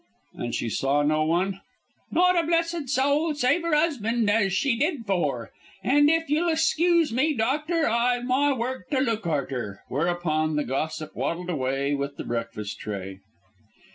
[0.33, 1.61] "And she saw no one?"
[2.09, 5.51] "Not a blessed soul save 'er 'usband as she did for.
[5.83, 11.15] And if you'll excuse me, doctor, I've my work to look arter," whereupon the gossip
[11.15, 13.19] waddled away with the breakfast tray.